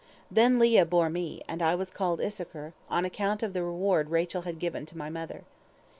"Then 0.31 0.57
Leah 0.57 0.87
bore 0.87 1.11
me, 1.11 1.43
and 1.47 1.61
I 1.61 1.75
was 1.75 1.91
called 1.91 2.19
Issachar, 2.21 2.73
on 2.89 3.05
account 3.05 3.43
of 3.43 3.53
the 3.53 3.61
reward 3.63 4.09
Rachel 4.09 4.41
had 4.41 4.57
given 4.57 4.83
to 4.87 4.97
my 4.97 5.11
mother. 5.11 5.43